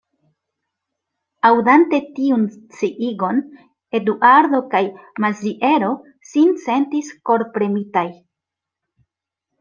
Aŭdante 1.47 1.97
tiun 2.19 2.45
sciigon, 2.53 3.41
Eduardo 3.99 4.61
kaj 4.71 4.81
Maziero 5.25 5.91
sin 6.31 6.57
sentis 6.63 7.11
korpremitaj. 7.31 8.05